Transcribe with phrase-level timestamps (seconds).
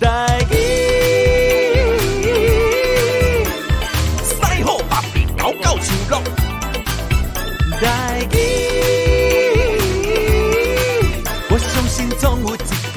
[0.00, 0.54] 台语，
[4.22, 6.22] 赛后把比高高举落。
[7.80, 8.36] 台语，
[11.50, 12.94] 我相信总有一天，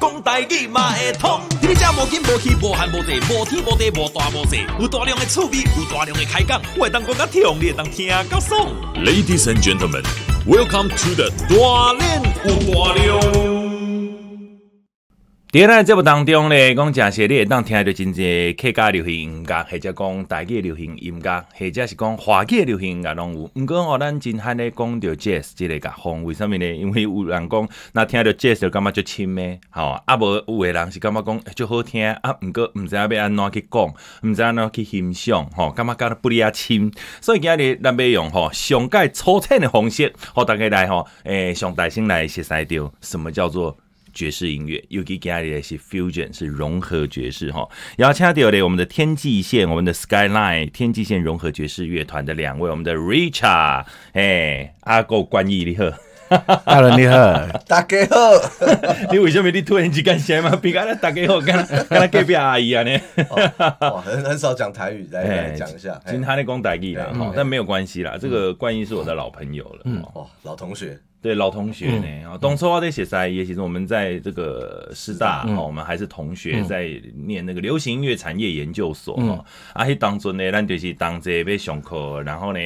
[0.00, 1.40] 讲台语嘛会通。
[1.60, 8.66] 你这无紧无气无寒无热无天无地无大无小，有大量的趣味，有大量的开讲，我会当讲甲痛，你会当听甲爽。
[8.94, 10.04] Ladies and gentlemen,
[10.46, 13.49] welcome to the 大练有大量。
[15.52, 23.50] 在咱节目当中咧，讲诚实你会当听到真济客家流行音乐，或者讲台语流行音乐，或者是讲华语流行音乐拢有。
[23.54, 26.64] 毋过吼，咱真罕咧讲到 jazz 这个甲风，为什么呢？
[26.64, 36.92] 因为有人讲，那听着 jazz 就感觉就亲咩，吼，啊无有诶人是感觉讲就好听，啊毋过毋知影要安怎去讲，毋知安怎去欣赏，吼，感觉觉得不离啊亲。
[37.20, 43.76] 所以今日咱要用吼上盖粗浅的方式，互大家来吼，诶上大心来熟悉到什么叫做。
[44.12, 47.68] 爵士音乐，尤其今日是 fusion，是融合爵士哈。
[47.96, 55.90] 然后请到的我们的天际线，我们的 Skyline 天际线融合爵士乐团的两位，我们的 Richard，哎，阿狗关毅你好，
[56.64, 57.16] 大伦你好，
[57.66, 58.16] 大家好。
[59.10, 60.50] 你为什么你突然之间先嘛？
[61.00, 63.00] 大家好，跟跟隔壁阿姨啊呢？
[63.80, 66.00] 哦，很很少讲台语，来来讲一下。
[66.06, 68.16] 今天他在讲台语了哈，但没有关系啦。
[68.20, 70.96] 这个关毅是我的老朋友了，嗯，哦，老同学。
[71.22, 79.38] 对老同学呢，啊、嗯，当初我在写赛也其实我们在这个师大，嗯、我们还是同学，在念那个流行音乐产业研究所，嗯、
[79.74, 82.58] 啊，迄当阵呢，咱就是当这要上课，然后呢，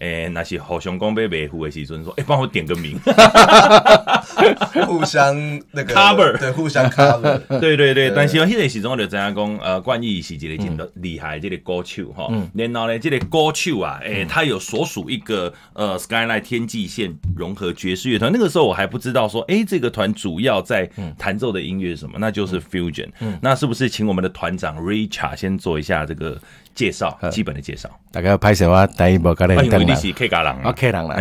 [0.00, 2.98] 诶、欸，那是互相讲要维护的时阵，说，诶、欸，帮我点个名，
[4.86, 5.34] 互相
[5.70, 18.01] 那个 cover，对，互相 cover， 对对对，但是迄个时阵我就知影讲，呃，关毅是一个真厉害的这个歌手哈，嗯，然后呢，这个歌手啊，诶、欸，他有所属一个呃 Skyline 天际线融合爵士。
[18.10, 22.18] 乐团那个时候我还不知道说，哎、欸，这个团主要在弹奏的音乐是什么？
[22.18, 23.08] 那就是 fusion。
[23.20, 26.38] 嗯，那是不是请我们的团长 Richard 先做一下这个
[26.74, 27.90] 介绍，基本的介绍？
[28.10, 28.86] 大家拍手啊！
[28.86, 31.16] 第一步，跟你欢迎你是 K 家人，OK 人了。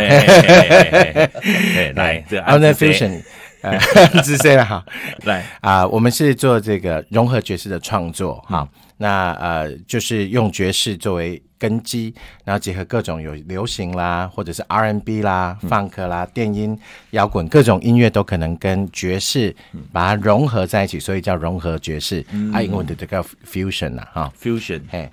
[1.95, 2.39] 来，这
[2.73, 3.21] fusion，
[3.61, 3.77] 呃，
[4.23, 4.85] 直接了哈。
[5.23, 8.67] 来啊，我们是做这个融合爵士的创作哈。
[9.01, 11.41] 那呃，就是用爵士作为。
[11.61, 12.11] 根基，
[12.43, 16.75] 然后结合各种有流行啦，或者是 R&B 啦、嗯、Funk 啦、电音、
[17.11, 19.55] 摇滚各种音乐都可能跟爵士
[19.91, 22.25] 把它融合在一起，所以叫融合爵士。
[22.31, 24.81] 嗯、啊，英文的这个 fusion 啊，哈，fusion。
[24.89, 25.07] 嘿，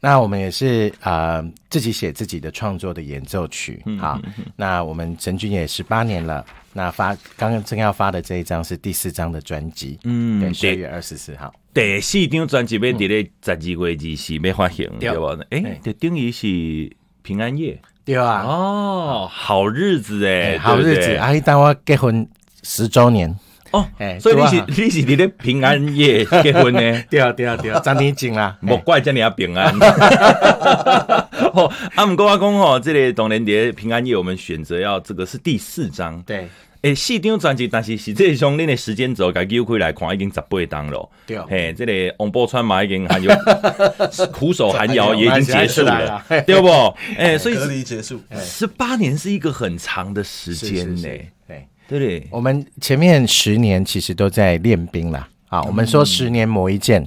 [0.00, 3.82] 那我们也是呃自己写自己的创作的演奏曲。
[3.86, 6.44] 嗯、好，嗯、那我们成军也十八年了。
[6.72, 9.98] 那发刚刚正要发的这一张是第四张的专辑。
[10.04, 11.52] 嗯，对，十月二十四号。
[11.72, 15.44] 第四张专辑要在咧十二月二十要发行，对吧？
[15.50, 18.42] 哎，这等于是平安夜，对啊。
[18.42, 21.16] 哦，好日子哎，好日子。
[21.16, 22.28] 阿姨当我结婚
[22.62, 23.34] 十周年
[24.20, 27.02] 所以你是你是你的平安夜结婚呢？
[27.10, 29.74] 对啊，对啊，对啊，张天锦啊，莫怪叫你要平安。
[31.54, 36.48] 哦，阿姆哥阿公哦，这里当年的平安夜，我们选择要这个是第四章，对。
[36.82, 41.08] 诶，四张专辑，但是实际上恁的时间轴，家己可以来看，已经十八档了。
[41.26, 43.28] 对，嘿，这个王宝钏嘛，已经还有
[44.30, 46.68] 苦守寒窑，也已经结束了，对不？
[47.16, 51.02] 诶，所以隔离结束，十八年是一个很长的时间呢。
[51.48, 52.26] 对，对对。
[52.30, 55.28] 我们前面十年其实都在练兵啦。
[55.48, 57.06] 啊，我们说十年磨一剑，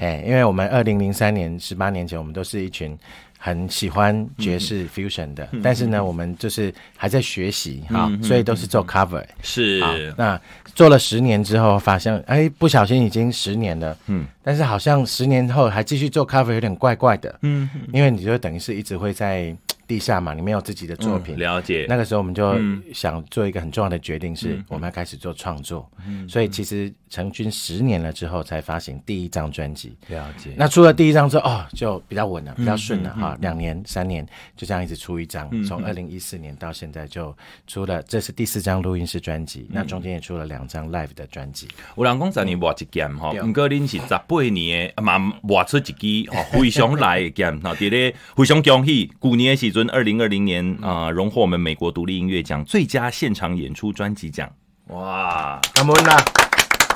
[0.00, 2.98] 哎，因为我们二零零三年十八年前，我们都是一群。
[3.42, 9.24] 很喜欢爵士 fusion 的，嗯、但是呢，嗯、我们就是还在学习哈，嗯、所以都是做 cover。
[9.40, 9.82] 是，
[10.14, 10.38] 那
[10.74, 13.96] 做了十年之后，发现哎，不小心已经十年了。
[14.08, 17.34] 嗯，但是好像十年后还继续做 cover，有点怪怪的。
[17.40, 19.56] 嗯，因为你就等于是一直会在。
[19.90, 21.84] 地下嘛，你没有自己的作品，了解。
[21.88, 22.54] 那个时候我们就
[22.94, 25.90] 想做一个很重要的决定，是我们要开始做创作。
[26.28, 29.96] 所以其实成军十年了之后，才发行第一张专辑。
[30.06, 30.54] 了解。
[30.56, 33.36] 那出了第一张之后，哦，就比较稳了，比较顺了哈。
[33.40, 34.24] 两年、三年
[34.56, 37.36] 就这样一直出一张，从二零一四年到现在就
[37.66, 39.66] 出了，这是第四张录音室专辑。
[39.70, 41.66] 那中间也出了两张 live 的专辑。
[41.96, 54.50] 有人讲十年磨一剑哈，不过恁是十八年嘛磨出一支哈，非常来的剑 哈，伫咧，非常恭喜，去年的时二零二零年啊，荣、呃、获我们美国独立音乐奖最佳现场演出专辑奖。
[54.88, 56.16] 哇，感恩啦！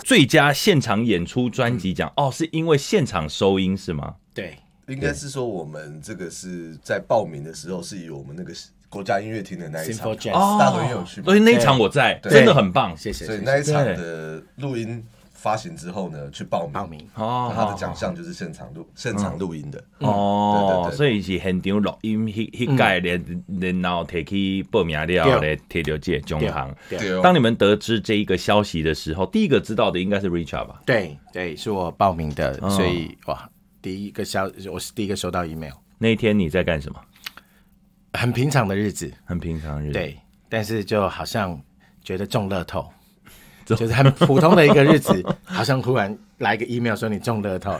[0.02, 4.16] 最佳现场演出专辑奖哦，是因为现场收音是吗？
[4.34, 4.58] 对，
[4.88, 8.52] 应该是说我们这个是在报名的时候是以我们那个
[8.88, 13.25] 国家音乐厅的那一场哦，大家也有去，所以那一场我在，真的很棒，谢谢。
[13.25, 15.02] 所以那一场的录音
[15.44, 16.73] 发行之后呢，去报名。
[16.73, 17.06] 报名。
[17.17, 19.79] 哦他的奖项就是现场录现场录音的。
[19.99, 20.96] 哦，对对对。
[20.96, 22.99] 所以是现场录音，迄迄届
[23.49, 25.23] 连然后提去报名了咧，
[25.69, 26.75] 摕到这奖项。
[27.23, 30.81] 当你们得知这一个消息的时候，第一个知道的应该是 Richard 吧？
[30.87, 32.70] 对对，是我报名的，哦。
[32.70, 33.46] 所以哇，
[33.82, 36.99] 第一个消我是第一个收到 email，那一天你在干什么？
[38.14, 39.93] 很平常的日子，很平常日子。
[39.93, 40.17] 对，
[40.49, 41.61] 但是就好像
[42.02, 42.88] 觉得中乐透，
[43.76, 47.75] 就是很普通的一个日子， 好像忽然来个 email 说你中乐透，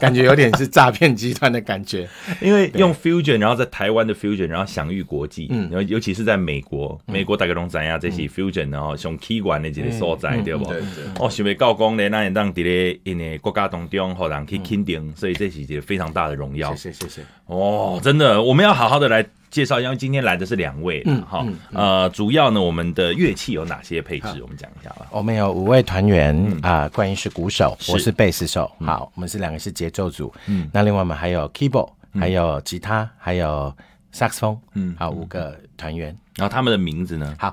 [0.00, 2.08] 感觉有点是诈骗集团的感觉。
[2.40, 10.70] 因为用 Fusion，然后在台湾的 Fusion，然后享誉国际，嗯，然后尤其是在美国，美国大概拢知影这是 Fusion，然后上起源的一个所在，对不？
[11.18, 16.74] 哦，想要告公呢，那你当伫咧因为国家当中，互人去肯定，所以这是一个非常大的荣耀。
[16.74, 17.22] 谢谢谢谢。
[17.46, 24.40] 哦，真的，我们要好好的来介绍，因为今天来的是两位，嗯，好，呃，主要呢，我们的乐器有哪些配置？
[24.40, 25.06] 我们讲一下吧。
[25.10, 28.70] 我们有五位团员啊，冠英是鼓手，我是贝斯手。
[28.80, 30.32] 好，我们是两个是节奏组。
[30.46, 33.74] 嗯，那另外我们还有 keyboard，还有吉他，还有
[34.12, 34.60] 萨克斯风。
[34.74, 36.16] 嗯，好，五个团员。
[36.36, 37.34] 然后他们的名字呢？
[37.38, 37.52] 好，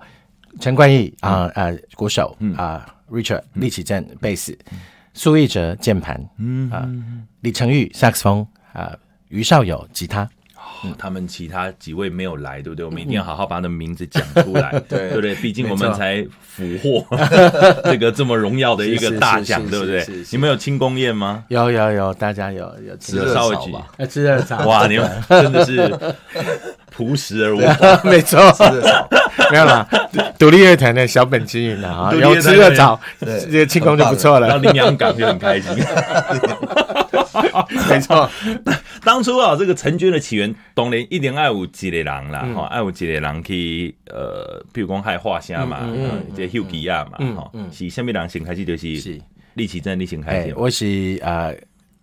[0.60, 4.56] 陈冠毅啊呃鼓手啊，Richard 立启正贝斯，
[5.16, 6.88] 苏奕哲键盘，嗯啊，
[7.42, 8.96] 李成玉萨克斯风啊，
[9.30, 10.30] 于少友吉他。
[10.84, 12.86] 哦，他们其他几位没有来，对不对？
[12.86, 15.34] 我们一定要好好把他的名字讲出来， 对不对？
[15.36, 17.06] 毕竟我们才俘获
[17.86, 20.06] 这个这么荣耀的一个大奖，对不对？
[20.32, 21.44] 你们有庆功宴吗？
[21.48, 23.88] 有有有，大家有有吃热炒吧？
[24.08, 25.98] 吃热炒，哇，你们 真的是
[26.92, 28.40] 朴实而无华，没错，
[29.52, 29.88] 没有啦，
[30.38, 35.72] 独立乐团的小本经营啊，有吃热炒，这个庆功就不错了，然后林洋港就很开心。
[37.90, 38.30] 没错，
[39.04, 45.80] 当初啊，这个成军的起源，当然一定爱有几个人啦，哈，爱有几个人去，呃，比如讲海画虾嘛，
[46.36, 48.64] 这休吉亚嘛，哈，是虾米人先开始？
[48.66, 49.22] 就是是。
[49.54, 51.52] 李奇正，你先开始，我是呃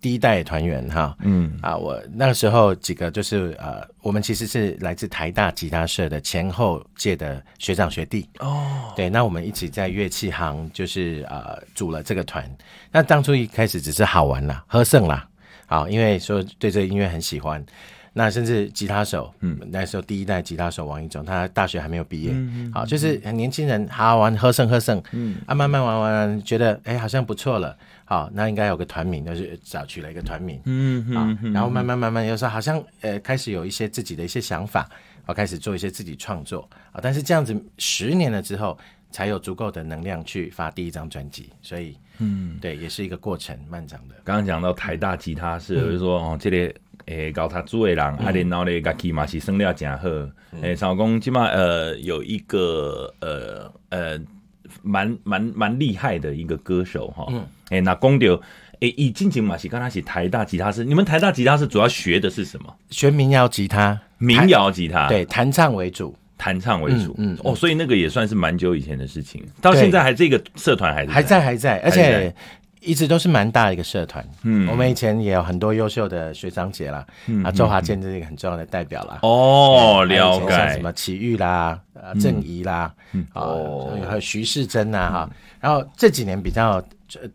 [0.05, 1.57] 第一代团员哈，嗯。
[1.63, 8.29] 啊，我那个时候几个就是呃，我们其实是来自台大吉他社的前后届的学长学弟。
[8.37, 12.47] 哦，对，那我们一起在乐器行就是呃组了这个团，
[12.91, 15.27] 那当初一开始只是好玩啦，喝剩啦。
[15.65, 17.65] 好，因为说对这个音乐很喜欢，
[18.13, 27.75] 那甚至吉他手，嗯，那时候第一代吉他手王一中，他大学还没有毕业，嗯，好，就是很年轻人，好好玩，喝剩喝剩，嗯，啊，慢慢玩玩，觉得哎好像不错了，
[28.05, 34.87] 好，那应该有个团名，就是找取了一个团名，嗯嗯，然后慢慢慢慢又说好像呃开始有一些自己的一些想法，
[35.25, 38.77] 好，开始做一些自己创作，啊，但是这样子十年了之后，
[39.11, 41.97] 才有足够的能量去发第一张专辑，所以。
[42.19, 44.15] 嗯，对，也是一个过程，漫长的。
[44.23, 46.73] 刚刚讲到台大吉他社，就是说哦，这个
[47.07, 50.07] 诶搞他主的人，啊，然后嘞乐器嘛是生了真好。
[50.61, 54.17] 诶，少公起码呃有一个呃呃
[54.81, 57.25] 蛮蛮蛮厉害的一个歌手哈。
[57.29, 57.39] 嗯，
[57.69, 58.39] 哎、欸，那公牛
[58.79, 62.75] 诶，以进前嘛是刚开始台大吉他是，你们台大吉他是主要学的是什么？
[62.89, 66.15] 学民谣吉他，民谣吉他，对，弹唱为主。
[66.37, 72.35] 弹唱为主，嗯，嗯哦，所以那个也算是蛮久以前的事情，到现在还这个社团还在还在还在，而且
[72.85, 74.23] 一直都是蛮大的一个社团。
[74.43, 79.19] 嗯，我们以前也有很多优秀的学长姐啦，嗯、啊，周华健这是一个很重要的代表啦。
[79.21, 85.29] 哦，了解，像什么齐豫啦，呃，郑怡啦，嗯、哦，还有徐世珍呐，哈，
[85.59, 86.81] 然后这几年比较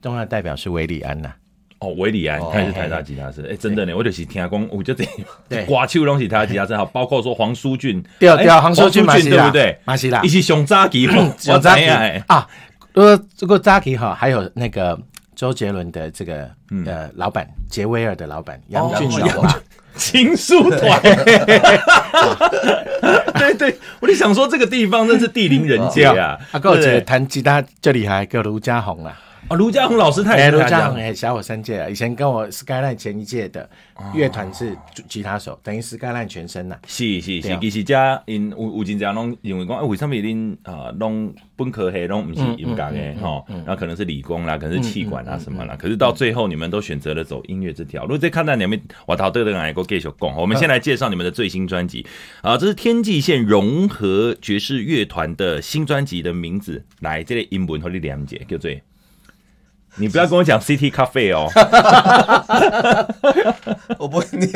[0.00, 1.32] 重要的代表是韦礼安呐。
[1.80, 5.04] 哦，韦礼安他也是台大吉他师，哎，真的呢，我就是听讲，我就这
[5.64, 9.78] 挂秋东西台大吉他社，好， 包括说黄舒俊，对对，黄舒骏对不对？
[9.86, 11.86] 马西拉，一起熊扎吉，熊扎吉
[12.26, 12.46] 啊，
[12.92, 15.00] 如果如果扎吉哈，还有那个
[15.40, 16.50] 周杰伦的这个
[16.84, 19.54] 呃老板杰威尔的老板杨俊老板，
[19.96, 21.14] 情书团，对。
[23.54, 29.18] 对，我就想说这个地方真是地灵人杰啊，啊，够这弹吉他最厉害，叫卢家宏啊。
[29.48, 30.62] 哦，卢家宏老师太厉害了。
[30.62, 33.68] 卢家宏小我三届了，以前跟我 Skyline 前一届的
[34.14, 34.76] 乐团是
[35.08, 36.78] 吉他手，等于 Skyline 全身呐。
[36.86, 43.44] 是是是，其实家因有有真正拢认为讲，哎，为什么恁啊拢本科系拢不是音乐的吼？
[43.48, 45.74] 然后可能是理工啦，可能是气管啊什么啦。
[45.76, 48.16] 可是到最后，你们都选择了走音乐这条路。
[48.16, 50.36] 再看到你们，我头对的来个继续讲。
[50.36, 52.06] 我们先来介绍你们的最新专辑
[52.42, 56.84] 啊，这是天际线融合爵士乐团的新专辑的名字。
[57.00, 58.70] 来，这个英文和你连接叫做。
[59.96, 61.48] 你不要跟我讲 City Cafe 哦，
[63.98, 64.48] 我不会念。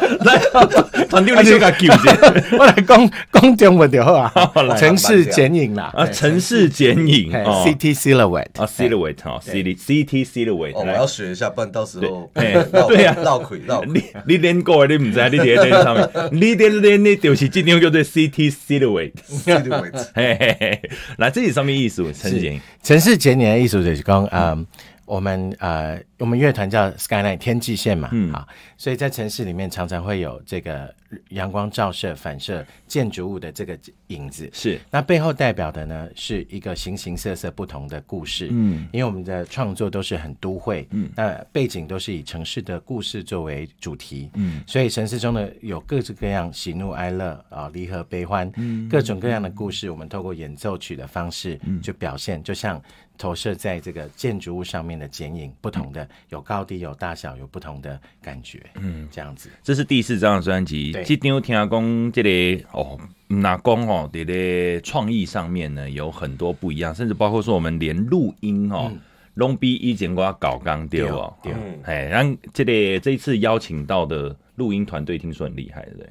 [0.24, 0.38] 来，
[1.08, 1.88] 团队你先给
[2.58, 4.32] 我来讲讲中文就好啊。
[4.76, 10.74] 城市剪影啦，啊，城市剪影，City Silhouette 啊，Silhouette 哈，City City Silhouette。
[10.74, 13.82] 我要学一下，不然到时候对呀，绕口绕。
[13.84, 19.12] 你你练过你唔知，你练练上面，你练练你就是这张叫做 City Silhouette。
[19.44, 20.80] Silhouette，嘿嘿嘿，
[21.18, 22.02] 来，这是什么意思？
[22.12, 23.82] 城市剪影，城市剪影的意思。
[23.84, 24.66] 就是讲，嗯，
[25.10, 30.94] 我们呃，我们乐团叫 Skyline 天际线嘛，嗯，好，所以在城市里面常常会有这个
[31.30, 52.80] 阳光照射、反射建筑物的这个影子，是那背后代表的呢，是一个形形色色不同的故事，嗯，因为我们的创作都是很都会，嗯，那背景都是以城市的故事作为主题，嗯，所以城市中的有各式各样喜怒哀乐啊，离合悲欢，嗯，各种各样的故事，我们透过演奏曲的方式，嗯，就表现，就像。
[53.18, 58.62] 投射在这个建筑物上面的剪影，不同的有高低，有大小，有不同的感觉。
[58.76, 59.50] 嗯，这样子。
[59.62, 60.90] 这是第四张专辑。
[61.04, 68.92] 这张听讲，这个哦，那讲哦，这个创意上面呢有很多不一样，甚至包括说我们连录音哦，
[69.34, 71.34] 拢比以前我搞刚掉哦。
[71.42, 71.52] 对，
[71.84, 76.08] 哎，然后这个这一次邀请到的录音团队听说很厉害，对。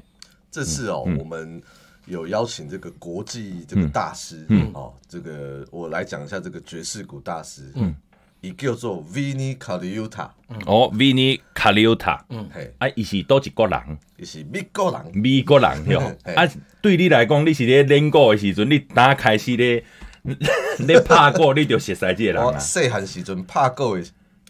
[0.52, 1.62] 这次哦，我们。
[2.06, 7.96] 有邀请这个国际这个大师，嗯，哦，这个我来讲一下这个爵士鼓大师，嗯，
[8.42, 10.30] 伊叫做 Vinny Colaiuta，
[10.66, 13.80] 哦，Vinny Colaiuta，嗯，嘿，啊，伊是多一国人，
[14.18, 15.96] 伊是美国人，美国人对，
[16.36, 16.50] 啊，
[16.82, 19.84] 对你来讲，你是咧练鼓的时阵，你打开始咧，
[20.88, 24.04] 咧拍鼓，你就熟悉这个人啊，细汉时阵拍鼓的，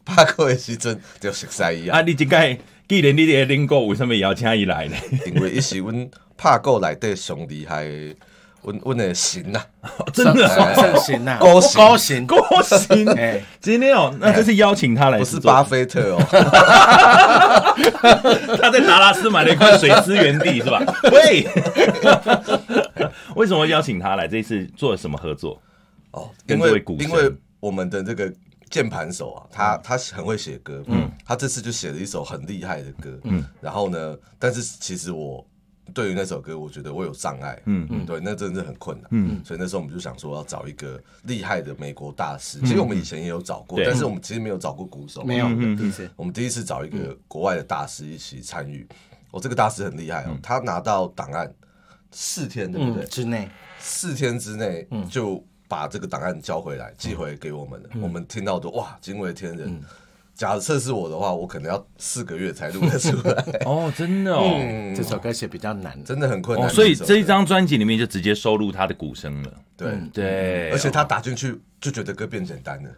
[0.05, 4.95] 拍鼓的时阵就熟悉伊啊，啊，你即个既然你咧练鼓，为什么要请伊来呢？
[5.25, 6.09] 因为伊是阮。
[6.41, 7.83] 拍鼓内底上厉害，
[8.61, 9.61] 阮阮的神呐，
[10.13, 12.25] 真的圣神呐，高高神。
[12.27, 16.19] 高神， 哎，今天哦，那这是邀请他来，不是巴菲特哦，
[18.61, 20.81] 他在达拉斯买了一块水资源地是吧？
[21.11, 21.47] 喂，
[23.35, 24.27] 为什么邀请他来？
[24.27, 25.61] 这一次做了什么合作？
[26.11, 28.31] 哦，因为因为我们的这个
[28.69, 35.45] 键盘手啊，他他很会写歌，嗯，他这次就写了一首很厉害的歌，嗯，然后呢，但是其实我。
[35.93, 42.59] 对于那首歌，我觉得我有障碍，嗯嗯，对，那真的是很困难，嗯，所以那时候我们就想说要找一个厉害的美国大师。
[42.61, 48.87] 其实我们以前也有找过，但是我们其实没有找过鼓手，没有，第一次，我们第一次找一个国外的大师一起参与。
[49.31, 51.53] 我这个大师很厉害哦，他拿到档案
[52.11, 53.05] 四天，对不对？
[53.05, 57.89] 之内，四天之内就把这个档案交回来，寄回给我们了。
[58.01, 59.79] 我们听到的哇，惊为天人。
[60.39, 63.33] 假设是我的话，我可能要四个月才录得出来。
[63.67, 66.65] 哦，真的哦，嗯、这首歌写比较难，真的很困难。
[66.65, 69.51] 哦、所以这一张专辑里面就直接收录他的鼓声了。
[69.75, 71.59] 对、嗯、对，而且他打进去。
[71.81, 72.89] 就觉得歌变简单了，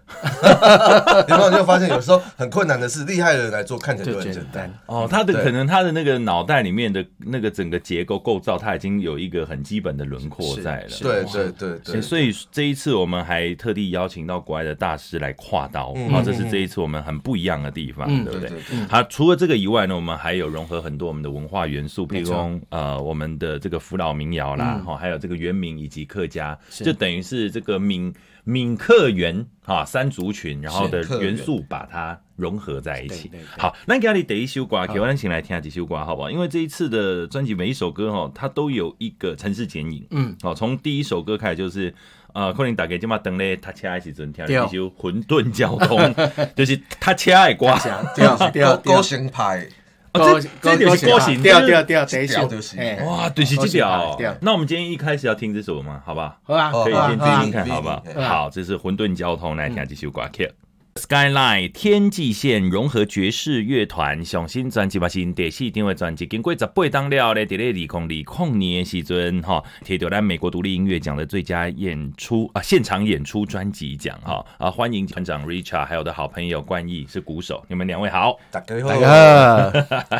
[1.28, 4.74] 然后你就发现有时候很困难的事，厉害的人来做看起来就很简单。
[4.88, 10.90] 哦，他的可能他的那个脑袋里面的那个整个结构构造，他已经有一个很基本的轮廓在了。
[11.00, 12.02] 对对对对。
[12.02, 18.52] 所以这一次我们还特地邀请到国外的大师来跨刀，好，这是这一次我们很不一样的地方，对不对？
[18.90, 28.12] 好，除了这个以外呢，我们还有融合很多我们的文化元素，譬如说呃我们的这个福岛民谣啦，哈，还有这个原名以及客家，就等于是这个闽。
[28.44, 33.32] 闽客原啊，三族群，然后的元素把它融合在一起。
[33.58, 36.32] 好，那给你第一首歌，我们请来听几首歌，好不好？
[36.32, 40.06] 因为这一次的专辑每一首歌哈，它都有一个城市剪影。
[40.12, 41.94] 嗯，好，从第一首歌开始就是
[42.34, 46.16] 呃，可能大家今嘛等咧他车的时阵听的一首混沌交通，
[46.56, 49.68] 就是踏车的歌， 高行派。
[50.14, 54.18] 哦，这这就是歌行，调调调，这一首就是，哇，就是这条。
[54.42, 56.02] 那我们今天一开始要听这首吗？
[56.06, 56.56] 好吧好？
[56.56, 58.04] 好啊，可以先听听看，好不好？
[58.22, 60.52] 好，这是混沌交通，来听这首歌曲。
[60.96, 79.72] Skyline 天际线融合爵士乐团上新专辑嘛，是第四张的专辑，经过十八档了咧，在咧二零二零年时阵哈，提到咱美国独立音乐奖的最佳演出啊，现场演出专辑奖哈啊，欢迎团长 Richard，还有我的好朋友冠毅是鼓手，你们两位好，大家好，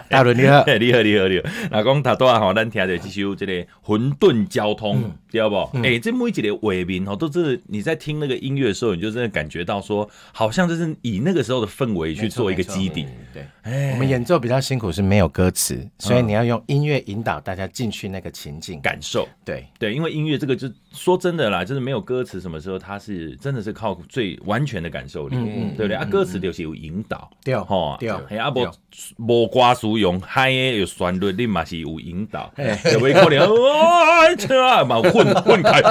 [0.10, 5.78] 大伦 你好，你好你好你好，那讲他多啊哈，咱听着这首这个混沌交通，知道不？
[5.84, 10.61] 哎，这每一个画面哈，都是你在听那个音乐的时候，你就真的感觉到说，好像。
[10.68, 13.46] 就是以那个时候的氛围去做一个基底，对。
[13.64, 19.28] 我们演奏比较辛苦，是没有歌词，所以你要用音乐引导大家进去那个情境感受。
[19.46, 25.36] 对对，因为音乐这个就说真的啦，就是没有歌词，什么时候它是真的是靠最完全的感受力，
[25.78, 25.94] 对不对？
[25.94, 28.10] 啊，歌词就是有引导，对哈，对。
[28.36, 28.68] 啊，无
[29.18, 32.52] 无歌词用嗨的有旋律，你嘛是有引导，
[32.92, 33.48] 有没可能？
[33.48, 35.82] 哇，车嘛混混开，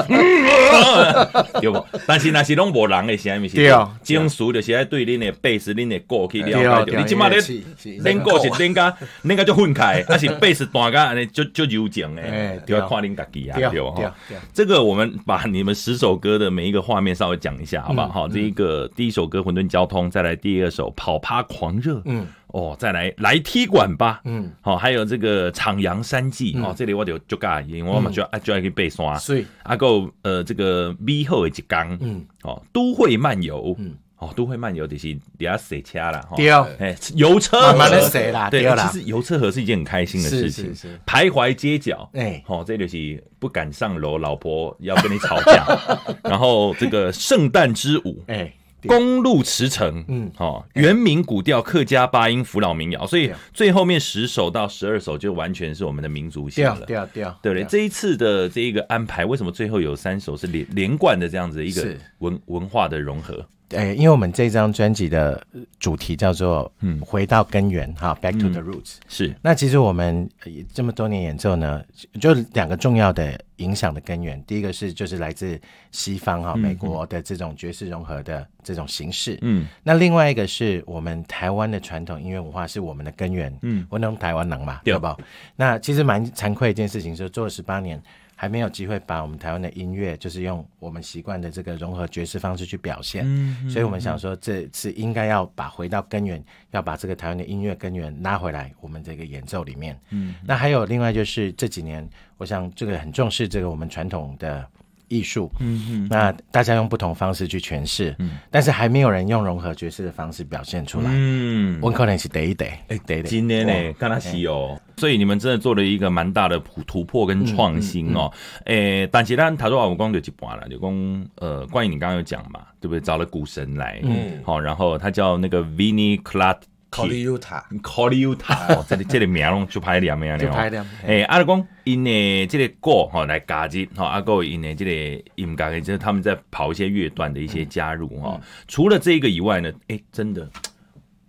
[1.61, 1.87] 对不？
[2.05, 3.73] 但是那是拢无人的声，是对，
[4.03, 4.81] 金属就是。
[4.81, 14.14] 爱对恁的贝斯、恁的鼓去了解，你起码咧恁鼓是恁家恁家就分开， 但是贝斯弹家安尼就就柔情诶，就要看恁家己啊，对哈。
[14.55, 18.09] 这个我们把你们十首歌的每一个画面稍微讲一下，好不好？
[18.09, 33.95] 好，这一个第一首歌《混沌交通》，再来第二首《跑趴狂热》，嗯，哦，再来来踢馆吧，嗯，好，还有这个《徜徉山记》哦，这里我就就尬，因为我们就爱就要去背山，所以阿够呃这个 V 后的一刚，嗯，哦，都会漫游，嗯。
[34.21, 36.50] 哦，都会漫游就是底下洗车啦，哈，对。
[36.50, 37.61] 哦，哎，油车。
[37.61, 38.89] 慢慢的洗啦，对啦。
[38.93, 45.67] 其实油车河是一件很开心的事情，是是是，徘徊街角，哎，好，这就是不敢上楼，老婆要跟你吵架，
[46.23, 48.53] 然后这个圣诞之舞，哎。
[48.87, 57.67] 公路驰骋，嗯，哦，原民古调、客家八音、扶老民谣，所以最后面十首到十二首就完全是我们的民族性了，对啊，对啊，对不对？
[57.69, 63.47] 这一次的这一个安排，为什么最后有三首是连连贯的这样子一个文文化的融合？
[63.77, 65.43] 哎，因为我们这张专辑的
[65.79, 68.97] 主题叫做“嗯，回到根源”哈，“Back to the Roots”。
[69.09, 69.35] 是。
[69.43, 70.29] 那其实我们
[70.73, 71.83] 这么多年演奏呢，
[72.21, 74.43] 就两个重要的影响的根源。
[74.45, 75.61] 第一个是就是来自
[75.93, 79.39] 西方哈，美国的这种爵士融合的这种形式。
[79.43, 79.67] 嗯。
[79.83, 83.57] 那另外一个是我们台湾的传统音乐文化是我们的根源。
[83.62, 83.87] 嗯。
[83.89, 85.17] 我能台湾人嘛，对不？
[85.55, 88.03] 那其实蛮惭愧一件事情，就是做了十八年。
[88.41, 93.23] 还没有机会把我们台湾的音乐，就是用我们习惯的这个融合爵士方式去表现，
[93.69, 99.95] 所以我们想说这次应该要把回到根源，要把这个台湾的音乐根源拉回来，我们这个演奏里面。
[100.09, 104.67] 嗯，那还有另外就是这几年，我想这个很重视这个我们传统的。
[105.11, 118.33] 艺术，嗯嗯，那大家用不同方式去诠释，嗯，但是还没有人用融合爵士的方式表现出来，嗯，我可能是得一得，哎，得得，今天呢，刚才是哦，所以你们真的做了一个蛮大的突突破跟创新哦，
[118.67, 123.00] 诶，但其他他说啊，我光就一半了，就讲呃，关于你刚刚有讲嘛，对不对？
[123.00, 126.59] 找了股神来，嗯，好，然后他叫那个 Vinny Clark。
[126.91, 130.39] 考利尤塔，考利尤塔， 哦，这里这里名拢就排两名了。
[130.39, 130.85] 就排两。
[131.07, 134.91] 哎，阿拉讲因呢，这个歌吼来加入吼，阿哥因呢这个
[135.37, 138.41] 音乐，就是他们在跑一些乐段的一些加入哈。
[138.67, 140.51] 除了这个以外呢，哎，真的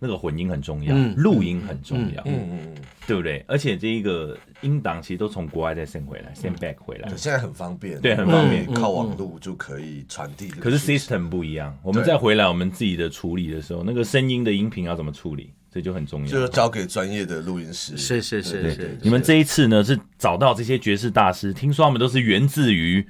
[0.03, 3.45] 那个混音很重要，录音很重要，嗯嗯对不对？
[3.47, 7.07] 而且这一个音档其实都从国外再 send 回来，send back 回来。
[7.09, 10.47] 现在很方便，对，很方便，靠网路就可以传递。
[10.47, 15.51] 可是 system 不一样，我们再回来我们自己的处理的时候，那个声音的音频要怎么处理？
[15.71, 17.95] 这就很重要，就是交给专业的录音师。
[17.95, 23.05] 是是是是，你们这一次呢是找到这些爵士大师，听说他们都是源自于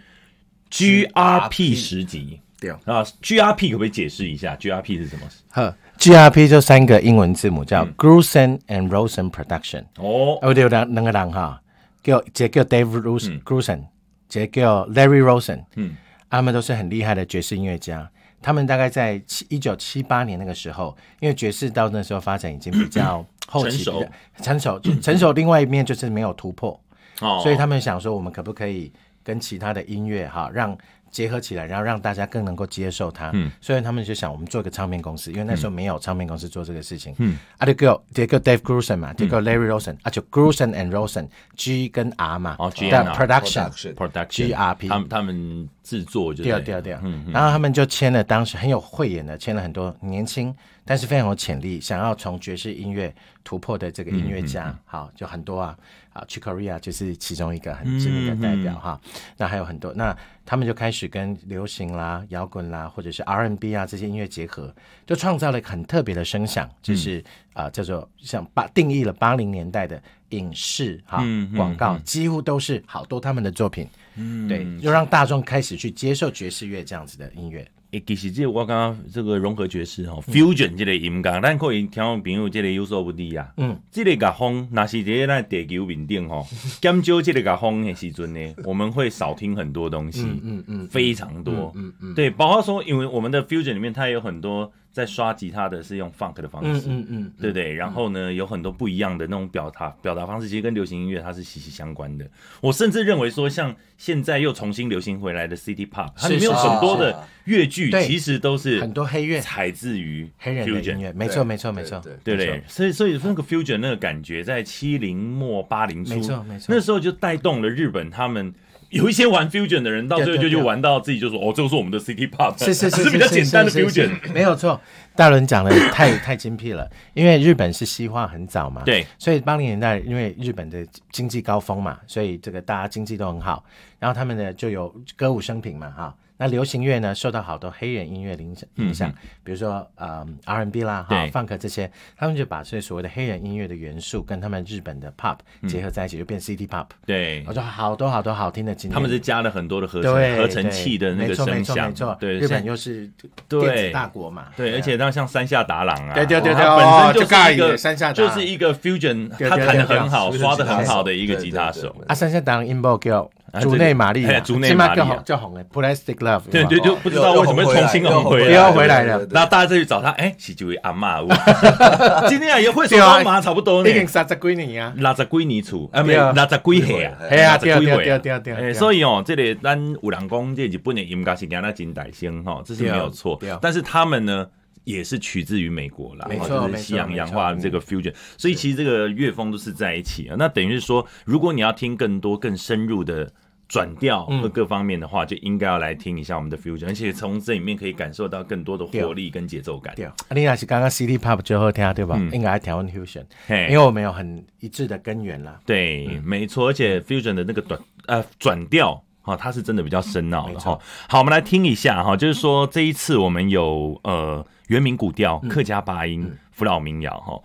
[0.70, 2.42] GRP 十级。
[2.60, 2.78] 对啊
[3.24, 5.28] ，GRP 可不可以解释一下 GRP 是什么？
[5.50, 9.84] 呵，GRP 就三个英文字母，叫 Grusin and Rosen Production。
[9.98, 11.62] 哦，哦对，两两个人哈，
[12.04, 13.00] 叫这叫 Dave
[13.44, 13.84] Grusin，
[14.28, 15.64] 这叫 Larry Rosen。
[15.76, 15.96] 嗯，
[16.28, 18.10] 他们都是很厉害的爵士音乐家。
[18.42, 24.10] 他们大概在七一九七八年那个时候，因为爵士到那时候发展已经比较后期的
[24.42, 25.32] 成熟，成熟，成熟。
[25.34, 26.80] 另外一面就是没有突破，
[27.20, 28.92] 哦，所以他们想说，我们可不可以
[29.24, 30.76] 跟其他的音乐哈让。
[31.12, 33.30] 结合起来，然后让大家更能够接受它。
[33.34, 37.14] 嗯，所以他们就想，我们做一个唱片公司，因为那时候没有唱片公司做这个事情。
[37.18, 42.56] 嗯，啊，就叫这个 Dave Grusin 嘛，这个 Larry Rosen，啊，就 Grusin and Rosen，G 跟 R 嘛。
[42.58, 46.44] 哦，G R Production，Production，G R P，他们他们制作就。
[46.44, 46.94] 对对对。
[47.04, 47.32] 嗯嗯。
[47.34, 53.14] 然后他们就签了，当时很有慧眼的，签了很多年轻但是非常有潜力，想要从爵士音乐
[53.44, 55.78] 突破的这个音乐家，好，就很多啊。
[56.14, 59.00] 啊，Chick Corea 就是其中一个很知名的代表哈。
[59.38, 60.14] 那还有很多，那
[60.46, 64.76] 他们就开始跟流行啦、摇滚啦，或者是 R&B 啊这些音乐结合，
[65.08, 71.24] 就创造了很特别的声响，就是啊、嗯呃、叫做像八定义了八零年代的影视哈
[71.56, 73.88] 广告，几乎都是好多他们的作品。
[74.16, 77.68] 嗯，对，又让大众开始去接受爵士乐这样子的音乐。
[77.92, 83.52] 诶，其实这我刚刚这个融合爵士哈，fusion 这个音乐，咱可以听众朋友这个有所不低啊。
[83.58, 86.42] 嗯，这个乐风那是在咱地球面顶哈，
[86.82, 90.26] 减少这个乐风的时阵呢，我们会少听很多东西。
[90.42, 91.74] 嗯嗯，非常多。
[91.76, 94.72] 嗯嗯，对，包括说，因为我们的 fusion 里面它有很多。
[94.92, 97.74] 在刷吉他的是用 funk 的方式，嗯嗯，嗯对不对？
[97.74, 102.30] 然后呢，有很多不一样的那种表达表达方式，其实跟流行音乐它是息息相关的。
[102.60, 112.62] 我甚至认为说，像现在又重新流行回来的 City Pop，它里面有很多的乐句，其实都是很多黑乐采自于黑人的音乐，没错没错没错，对不对？
[112.68, 118.54] 所以所以那个 fusion 那个感觉，在七零末八零初，没错没错，那时候就带动了日本他们。
[118.92, 124.80] 有一些玩 fusion 的人，到最后就就玩到自己就说：“哦，这个是我们的 City Pop，是是是，是 比较简单的 fusion。”没有错，
[125.16, 126.90] 大伦讲的太太精辟了。
[127.14, 133.64] 因为日本是西化很早嘛，对，所以八零年代因为日本的经济高峰嘛，所以这个大家经济都很好，
[133.98, 136.16] 然后他们呢就有歌舞升平嘛，哈。
[136.42, 146.88] 那流行乐呢，受到好多黑人音乐的影响，影响，比如说呃 R&B 啦，哈，Funk 这些，他们就把这所谓的黑人音乐的元素跟他们日本的 Pop 结合在一起，就变 City Pop。
[147.06, 148.96] 对，我说好多好多好听的经典。
[148.96, 151.56] 他们是加了很多的合成合成器的那个声响。
[151.56, 153.08] 没错没错，对，日本又是
[153.48, 161.96] 电子大国嘛，对，而且那像山下达郎啊，对对对对，本身就是一个山下就是一个 Fusion，他弹的很好，刷的很好的一个吉他手。
[162.08, 163.30] 啊，山下达郎音波叫。
[163.60, 169.28] 竹内玛利亚，竹内玛利亚叫红的 Plastic Love，对对，就不知道为什么重新红回来，又要回来了。
[169.32, 171.28] 那大家再去找他，哎，是这位阿嬷。
[172.30, 178.74] 今天也会说阿妈差不多呢，已经三十几年啊，六十几年厝，啊没有六十几岁啊，系啊，对对对对对。
[178.74, 183.40] 所以哦，这里咱有人讲，这日本的音乐是跟他金大声哈，这是没有错。
[183.62, 184.48] 但是他们呢？
[184.84, 190.36] 也是取自于美国啦，没错，就是西洋洋化这个 fusion，所以其实这个乐风都是在一起啊。
[190.38, 193.32] 那等于是说，如果你要听更多、更深入的
[193.68, 199.94] 转调和各方面的话，就应该要来听一下我们的 fusion，而且从这里面可以感受到更多的活力跟节奏感。
[199.96, 202.20] 对，你那是刚刚 City Pop 最后听对吧？
[202.34, 205.60] 应该要调 fusion，因为我们有很一致的根源啦。
[205.66, 209.02] 对，没错，而且 fusion 的那个转呃转调。
[209.24, 210.78] 好，它是真的比较深奥的哈。
[211.08, 217.38] 好，我们来听一下哈，就是说这一次我们有呃原民古调、客家八音、福老民谣哈。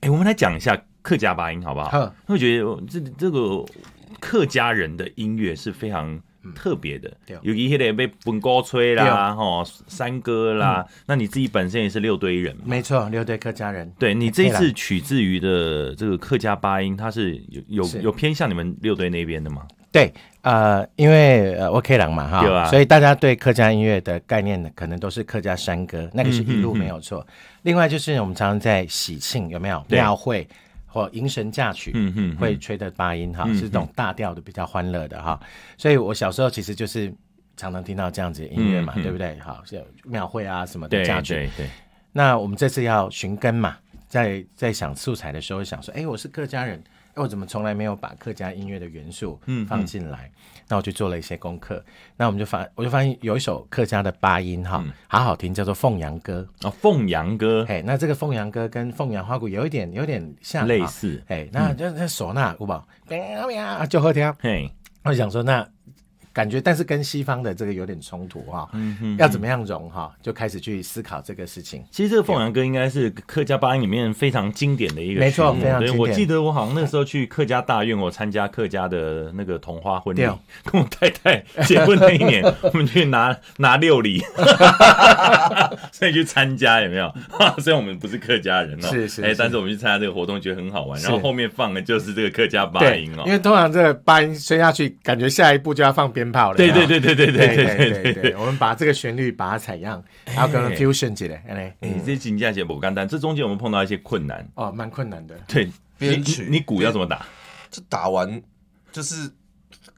[0.00, 2.14] 哎，我们来讲一下客家八音好不好？
[2.24, 3.64] 会觉得这这个
[4.20, 6.20] 客家人的音乐是非常
[6.54, 7.12] 特别的，
[7.42, 10.86] 有一些的被本歌吹啦，哈，山歌啦。
[11.06, 12.62] 那你自己本身也是六堆人嘛？
[12.64, 13.92] 没错，六堆客家人。
[13.98, 19.66] 对，你这一次取自于的这个客家八音，它是有有有偏向你们六堆那边的吗？
[19.90, 20.14] 对，
[20.48, 27.18] 呃，因为呃，我 K 郎嘛哈，啊、所以大家对客家音乐的概念呢，可能都是客家山歌，那个是一路没有错。
[27.18, 30.48] 嗯、哼哼另外就是我们常常在喜庆有没有庙会
[30.86, 35.38] 或迎神嫁娶，嗯嗯，会吹的八音哈，嗯、是这种大调的比较欢乐的哈。
[35.76, 37.12] 所以我小时候其实就是
[37.54, 39.38] 常常听到这样子的音乐嘛，嗯、对不对？
[39.40, 41.34] 好，像庙会啊什么的嫁娶。
[41.34, 41.70] 对对对。
[42.10, 43.76] 那我们这次要寻根嘛，
[44.08, 46.82] 在在想素材的时候想说，哎，我是客家人。
[47.18, 50.26] 我怎么从来没有把客家音乐的元素放进来？
[50.26, 51.84] 嗯嗯、那我就做了一些功课。
[52.16, 62.86] 那我们就发，我就发现有一首客家的八音哈，嗯、好好听，叫做《凤阳歌》哦，《凤阳歌》嘿，那这个《凤阳歌》跟凤阳花鼓有一点，有点像类似，哎，那就那唢呐，有宝，
[63.88, 64.34] 就好听。
[64.40, 64.70] 嘿，
[65.04, 65.66] 我想说那。
[66.32, 71.84] 感觉，但是跟西方的这个有点冲突哈，嗯哼，要怎么样融哈，就开始去思考这个事情。
[71.90, 75.98] 其实这个凤阳歌应该是客家八音里面非常经典的一个，没错，非常经典。
[75.98, 80.20] 我记得我好像那时候去客家大院，我参加客家的那个同花婚礼，
[80.64, 84.22] 跟我太太结婚那一年， 我们去拿拿六礼，
[85.92, 87.12] 所以去参加有没有？
[87.58, 91.00] 虽然我们不是客家人哦，是是，哎，但是我们去参加这个活动觉得很好玩。
[91.02, 96.32] 然后后面放的就是这个客家八音哦，因为通常这个八音吹下去，感觉下一步就要放鞭。
[96.32, 101.42] 炮对对对对对对对对对，我们把这个旋律把它采样，然后跟 fusion 起来。
[101.48, 105.34] 哎，你这金价节不简单，这中间我们碰到一些困难哦，蛮困难的。
[105.46, 107.24] 对，编曲，你鼓要怎么打？
[107.70, 108.42] 这打完
[108.92, 109.30] 就是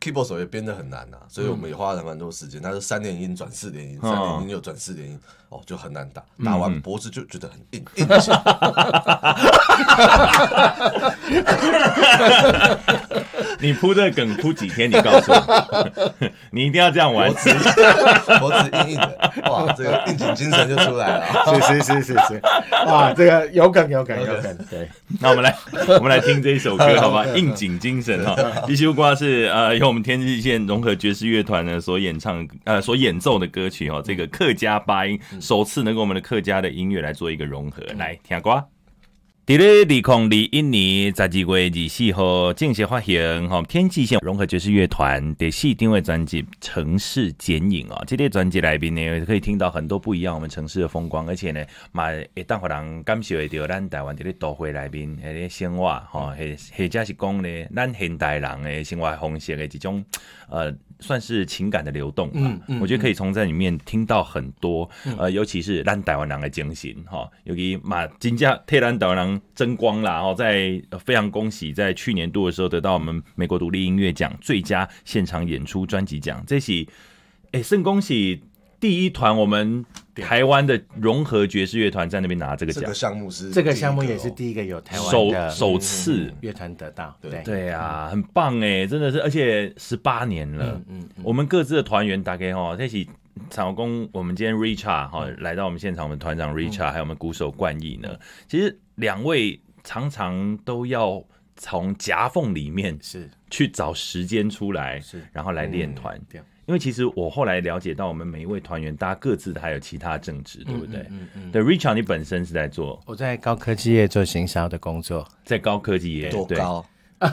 [0.00, 2.60] keyboard 手也编的很难呐，所以我们也花了蛮多时间。
[2.60, 6.22] 它是三连音转四连音，三连音又转四连音，哦，就很难打。
[6.44, 8.06] 打完脖子就觉得很硬，硬。
[13.60, 14.90] 你铺这个梗铺几天？
[14.90, 16.14] 你告诉我，
[16.50, 17.30] 你一定要这样玩，
[18.40, 22.40] 脖子硬硬的，哇，这个应景精神就出来了，是是是是是，
[22.86, 24.88] 哇，这个有梗有梗有梗，对，
[25.20, 25.54] 那我们来
[25.88, 27.24] 我们来听这一首歌，好吧？
[27.34, 28.36] 应景精神哈，
[28.68, 38.64] 一西瓜是呃由我们天际线融合爵士乐团呢所演唱呃所演奏的歌曲哦，这个客家八音首次能够我们的客家的音乐来做一个融合，来听歌。
[39.46, 56.34] 伫咧二零二一年十二月二十四号正式发行，哈天际线融合爵士乐团第四张的专辑《城市剪影》啊，这个专辑里面呢可以听到很多不一样我们城市的风光，而且呢，嘛会当互人感受到咱台湾这个都会里边迄个生活，哈，或
[56.76, 60.04] 或者是讲呢，咱现代人的生活方式的一种
[60.48, 60.72] 呃。
[61.00, 76.86] 算是情感的流动吧，嗯嗯、我觉得可以从这里面听到很多，嗯、呃，尤其是让台湾人的精神哈，尤其马金家替咱台湾人争光啦，哦，在非常恭喜，在去年度的时候得到我们美国独立音乐奖最佳现场演出专辑奖，这是
[77.52, 78.42] 哎，甚恭喜。
[78.80, 86.32] 第一团我们台湾的融合爵士乐团在那边拿这个奖，这个项目是这个项目也是第一个有台湾首首次。
[86.40, 87.42] 乐团得到，对。
[87.44, 93.08] 对啊，很棒哎，真的是，而且十八年了，嗯，我们各自的团员大概哈在，一起
[93.50, 98.08] 场工，我们今天 Richard 哈来到我们现场，我们团长 Richard 还有我们鼓手冠毅呢，
[98.48, 101.22] 其实两位常常都要
[101.56, 103.28] 从夹缝里面是。
[103.52, 105.20] 去找时间出来，是。
[105.32, 106.16] 然后来练团。
[106.66, 111.00] 因为其实我后来了解到，我们每一位团员，大家各自还有其他正职，对不对？
[111.10, 111.50] 嗯嗯。
[111.50, 113.00] 对，Richard，你本身是在做？
[113.06, 116.28] 我在高科技业做行销的工作，在高科技业。
[116.28, 116.86] 多高？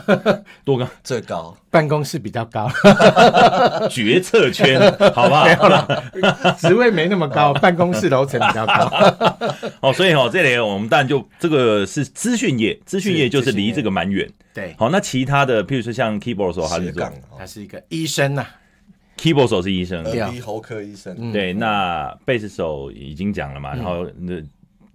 [0.64, 0.86] 多高？
[1.02, 2.70] 最高，办公室比较高，
[3.88, 4.78] 决策圈，
[5.14, 5.46] 好不好？
[5.46, 9.38] 没有了，职位没那么高，办公室楼层比较高。
[9.80, 14.28] 哦，所以哦，这里我们当然就这个是资讯业，资讯业就是离这个蛮远。
[14.52, 18.44] 对，好，那其他的，譬如说像 keyboard 说，他是做，他是一个医生呐
[19.18, 21.30] ，keyboard 手是医生，耳鼻喉科医生。
[21.30, 24.40] 对，那贝斯手已经讲了嘛，然后那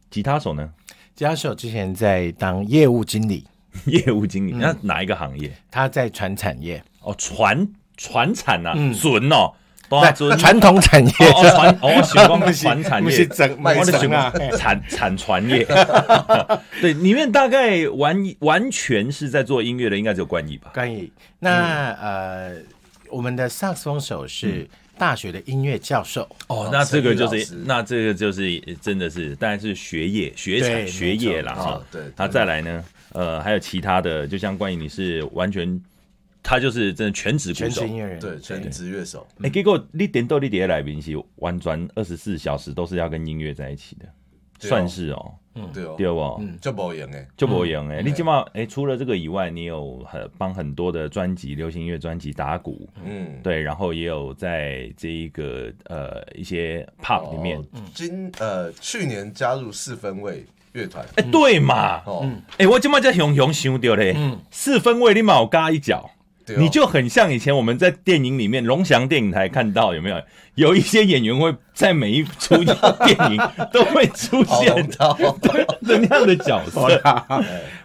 [0.10, 0.68] 吉他手呢？
[1.14, 3.46] 吉他手之前在当业务经理。
[3.86, 5.52] 业务经理，那哪一个行业？
[5.72, 6.84] 他在传产业。
[7.02, 9.52] 哦，传传产呐，准哦，
[10.38, 11.12] 传统产业。
[11.12, 15.66] 哦，传哦，喜欢 传产业，是整卖整啊，产产传业。
[16.82, 20.70] 对，里面大概完完全是在做音乐的，应该只有关毅吧？
[20.72, 22.56] 关毅，那呃，
[23.14, 26.28] 我们的萨克斯风手是大学的音乐教授。
[26.48, 31.82] 哦，那这个就是，那这个就是真的是，当然是学业学产学业了哈。
[31.92, 32.84] 对，那再来呢？
[33.12, 35.80] 呃，还有其他的，就像关于，你是完全，
[36.42, 39.28] 他就是真的全职鼓手，音乐人，对，全职乐手。
[39.44, 44.06] 哎，结果你点到你点来宾是完全二十四小时都是要跟音乐在一起的，
[44.68, 46.20] 算是哦，嗯，对哦，对不？
[46.40, 48.02] 嗯，就不一样哎，就不一样哎。
[48.02, 60.46] 你起码诶，除了这个以外，你有很帮很多的专辑，流行音乐专辑打鼓，嗯，对，然后也有在这一个呃一些 pop 里面，今呃去年加入四分位。
[60.74, 61.06] 乐团。
[61.18, 64.16] 哎，对嘛，哦，哎，我今麦在熊熊想到嘞，
[64.50, 66.10] 四分位你毛嘎一脚，
[66.58, 70.22] 你就很像以前我们在电影里面龙翔电影台看到有没有？
[70.56, 75.18] 有一些演员会在每一出电影都会出现到
[75.86, 76.86] 这样的角色。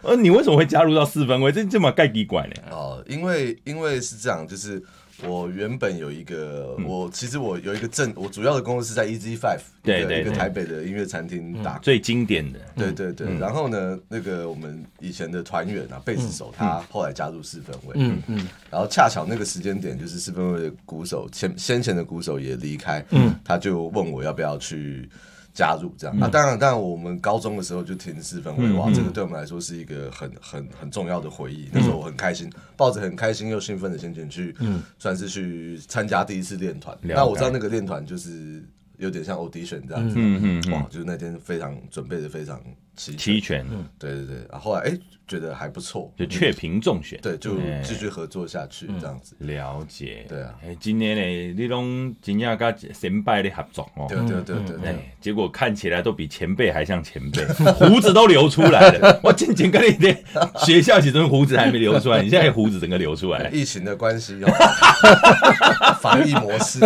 [0.03, 1.51] 呃，你为什么会加入到四分位？
[1.51, 2.55] 这这么盖底拐呢？
[2.71, 4.83] 哦，因为因为是这样，就是。
[5.27, 13.39] 我原本有一个，我其实我有一个正，我主要的工作是在 EZ Five，对对，一个台北的音乐餐厅打最经典的，对对对。
[13.39, 18.49] 然后呢，那个我们以前的团员啊，贝斯手，他后来加入四分卫，嗯嗯。
[18.71, 25.09] 然后恰巧那个时间点，就是四分卫的鼓手前先前的鼓手也离开，嗯，他就问我要不要去。
[25.59, 26.29] 加入这样，那、嗯。
[26.29, 31.65] 啊、当然，当然，我们高中的时候就填四分位，嗯、哇，这个对我们来说是一个很很很重要的回忆。
[31.65, 36.97] 嗯、那时候我很开心，抱着很开心又兴奋的心情去，嗯，算是去参加第一次练团。
[37.03, 38.63] 嗯、那我知道那个练团就是
[38.99, 42.61] 有点像 audition 这样子，嗯嗯，嗯哇，就是那天非常准备的非常
[42.97, 44.91] 齐齐全，嗯，对对对，然后后来哎。
[44.91, 49.37] 欸觉得还不错，就雀屏中选，对，就继续合作下去这样子。
[49.41, 50.55] 了解，对啊。
[50.65, 54.07] 哎，今年呢，你拢真正跟前辈的合作哦。
[54.09, 54.89] 对对对对。
[54.89, 57.45] 哎，结果看起来都比前辈还像前辈，
[57.77, 59.21] 胡子都流出来了。
[59.23, 60.17] 我之前跟你的
[60.65, 63.51] 学校其实胡子还没流出来， 你现在胡子整个流出来。
[63.51, 66.81] 疫情的关系哦，防疫模式。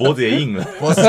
[0.00, 1.02] 脖子也硬了， 脖子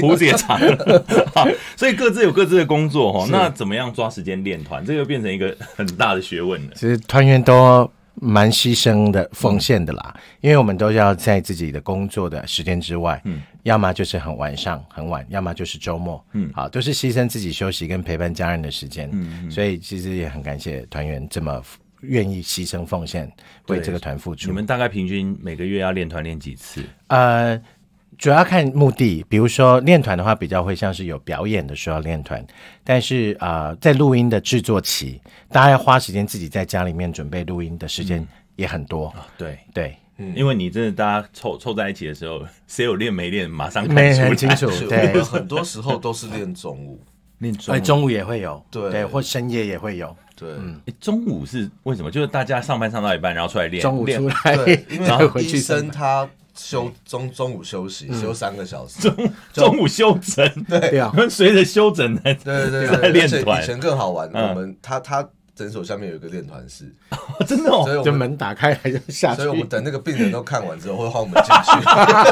[0.00, 1.04] 胡 子也长了，
[1.76, 3.28] 所以各自有各自的工作哈。
[3.30, 4.84] 那怎么样抓时间练团？
[4.84, 6.72] 这个变成一个很大的学问了。
[6.74, 19.08] 其实团员都蛮牺牲的、奉献的啦，因为我们都要在自己的工作的时间之外，嗯，要么就是很晚上很晚，要么就是周末，嗯，好，都是牺牲自己休息跟陪伴家人的时间。
[19.12, 21.62] 嗯，所以其实也很感谢团员这么
[22.02, 23.30] 愿意牺牲奉献，
[23.68, 24.48] 为这个团付出。
[24.48, 26.82] 你们大概平均每个月要练团练几次？
[27.08, 27.60] 呃。
[28.20, 32.46] 主要看目的，比如说练团的话，比较会像是有表演的时候练团，
[32.84, 38.24] 但是啊、呃，在录音的制作期，大家要花时间自己在家里面准备录音的时间
[38.56, 39.10] 也很多。
[39.16, 44.66] 嗯、对对，嗯，因为你真的大家凑凑在一起的时候， 谁有练没练，马上没很清楚。
[44.86, 47.00] 对，很多时候都是练中午，
[47.38, 50.14] 练中午，哎，中午也会有，对对，或深夜也会有。
[50.36, 52.10] 对，嗯，中午是为什么？
[52.10, 56.28] 就是大家上班上到一半，然后出来练，中午出来，对， 因为医生他。
[56.64, 59.00] 休中中午休息，休三个小时。
[59.00, 63.62] 中中午休整，对我们， 随着休整来，对对对，练团。
[63.62, 65.28] 以前更好玩，我们他他。
[65.60, 66.90] 诊所下面有一个练团室，
[67.46, 71.70] 真的哦，所以就门打开来就下去，所以我们等那个病人都看完之后，会换我们进去，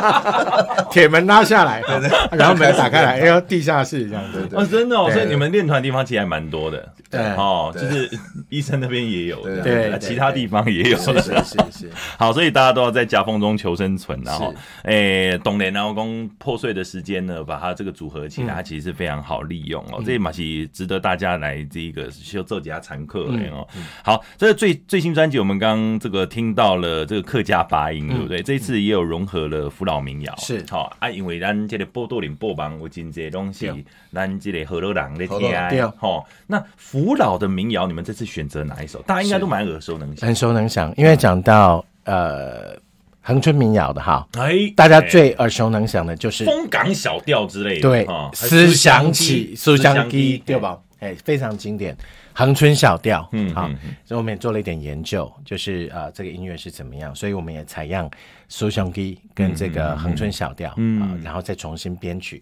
[0.90, 2.38] 铁门拉下来，对对。
[2.38, 7.20] 然后门打开来， 哎呦，地下室这样子，哦，真的哦，所以你们练团的地方其实还蛮多的，对。
[7.34, 8.10] 哦，就是
[8.48, 11.32] 医生那边也有，对，其他地方也有，是是
[11.70, 23.36] 是，好，所以大家都要在夹缝中求生存，然后，哎，懂然后工破碎的时间呢，把它这个组合起来，它其实是非常好利用哦，这也是值得大家来这个修做几下残课。
[23.36, 23.66] 对哦，
[24.02, 28.42] 好，这个最最新专辑，我们刚刚这个听到了这个客家发音，对不对？
[28.42, 39.02] 这一次也有融合了福老民谣，是好啊，因为咱这个波多林波邦有真济东西，咱这个河洛人的听，好，那福老的民谣，你们这次选择哪一首？
[39.02, 42.76] 大家应该都蛮耳熟能详，耳熟能详，因为讲到呃
[43.20, 50.78] 恒春民谣的哈，哎，大家最耳熟能详的就是风港小调之类的，对，思想起，思想起，对吧？
[51.00, 51.96] 哎，非常经典。
[52.38, 53.68] 恒春小调，嗯，好，
[54.04, 58.08] 所以我们也做了一点研究，就是啊，这个音乐是怎么样，所以我们也采样
[58.48, 62.40] 苏雄基跟这个恒春小调，嗯，然后再重新编曲，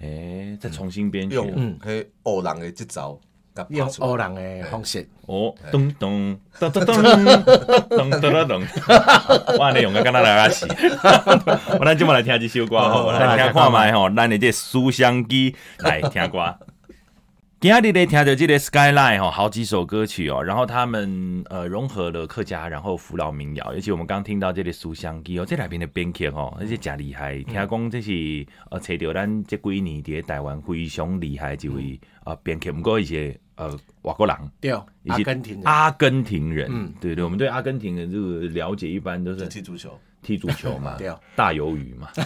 [0.00, 3.20] 哎，再重新编曲，嗯，可以欧郎的节奏，
[3.68, 8.62] 用欧郎的方式，哦，咚咚咚咚咚咚咚咚，
[9.58, 10.64] 哇，你用个跟他来洗，
[11.78, 16.56] 我咱今晚来听这首歌吼，来听看麦吼，咱的这苏雄基来听歌。
[17.58, 27.42] 今天你听着这个 Skyline 哈，好几首歌曲哦，然后他们呃融合了客家，然后扶老民谣，尤其我们刚听到这个书香记哦，这两边的编曲哦，而且真厉害。
[27.44, 34.70] 听讲这是呃，找到咱这几年在台湾非常厉害的一位呃编曲，不过一些呃外国人，对，
[35.08, 39.90] 阿根廷人，阿根廷人，嗯，对对，我们对阿根廷人这个了解一般都是踢足球。
[40.22, 40.96] 踢足球嘛，
[41.36, 42.08] 大鱿鱼嘛，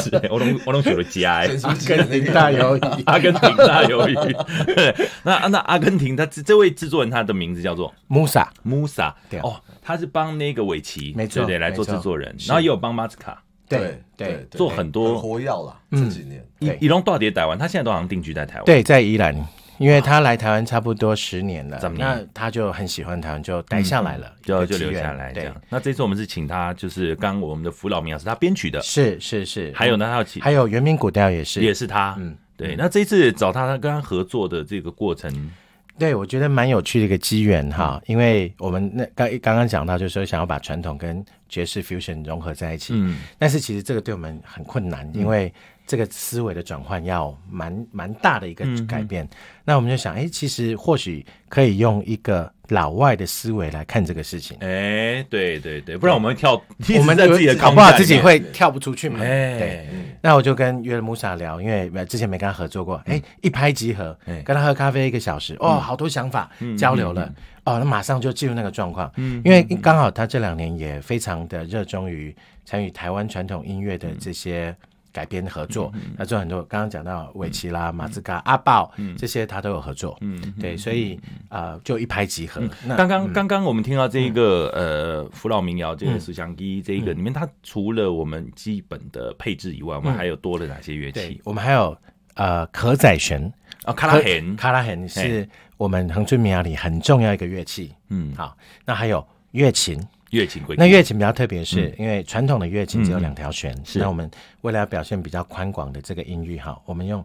[0.00, 4.94] 是，我拢我拢学了家， 阿根廷大鱿鱼，阿根廷大鱿鱼。
[5.24, 16.46] 那那阿根廷，他这位制作人，他的名字叫做？Musa Musa，对，哦，他是帮那个韦奇，没错，对，来做制作人，然后也有帮马斯卡，对对，做很多活药了，这几年。
[16.60, 19.34] 伊伊拢到底台湾，他现在都好像定居在台湾，对，在宜兰。
[19.80, 25.56] 因为他来台湾差不多十年了，那他就很喜欢台湾，就待下来了，就就留下来这样。
[25.70, 29.72] 那这次我们是请他，就是刚我们的福老民谣是他编曲的，是是是。
[29.74, 32.14] 还有呢，还有还有原民古调也是，也是他。
[32.18, 32.76] 嗯，对。
[32.76, 35.50] 那这次找他，他跟他合作的这个过程，
[35.98, 37.98] 对我觉得蛮有趣的一个机缘哈。
[38.04, 45.50] 因为我们那刚刚刚讲到，就是说想要把传统跟爵士 fusion 融合在一起，嗯，但是其实这个对我们很困难，因为。
[45.90, 49.28] 这个思维的转换要蛮蛮大的一个改变，嗯、
[49.64, 54.56] 那我们就想，哎，其实或许可以用一个老外的思维来看这个事情。
[54.60, 56.52] 哎，对对对，不然我们会跳，
[56.96, 59.18] 我们在自己的搞不好自己会跳不出去嘛。
[59.20, 59.88] 哎，对。
[60.22, 69.10] 那我就跟约了穆萨聊，因为之前没跟他合作过，哎、嗯，一拍即合，嗯、跟他喝咖啡一个小时，哦，好多想法、嗯、交流了，嗯、哦，那马上就进入那个状况。
[69.16, 72.32] 嗯，因为刚好他这两年也非常的热衷于
[72.64, 74.72] 参与台湾传统音乐的这些。
[75.10, 80.16] 嗯改编合作，他做很多，刚刚讲到韦奇啦、马自嘎、阿豹这些，他都有合作。
[80.20, 81.18] 嗯，对，所以
[81.48, 82.62] 啊，就一拍即合。
[82.96, 91.40] 刚刚刚刚我们听到这一个呃，福老民谣这个思想一这一个里面，它除了我们基本的配置以外，我们还有多了哪些乐器？
[91.42, 91.96] 我们还有
[92.34, 93.52] 呃，可仔弦。
[93.82, 97.92] 啊，卡拉弦，卡拉弦是我们恒春民谣里很重要一个乐器。
[98.10, 100.00] 嗯，好，那还有月琴。
[100.30, 103.98] 乐琴，那乐琴比较特别，是因为传统的乐琴只有两条弦，是。
[103.98, 104.30] 那我们
[104.62, 107.24] 为了要表现比较宽广的这个音域哈，我们用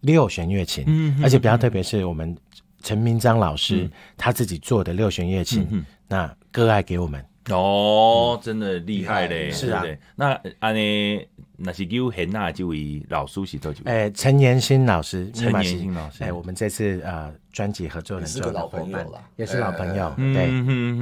[0.00, 2.36] 六弦乐琴，而且比较特别是我们
[2.82, 7.24] 陈明章老师他自己做的六弦乐琴，那割爱给我们。
[7.50, 11.26] 哦，真的厉害嘞，是啊，那安尼。
[11.56, 13.80] 那是叫很那这位老师是多久？
[13.84, 20.48] 哎，陈延新老师，陈延新老师，哎，我们这次呃专辑合作的是个老朋友了，也是老朋友，对，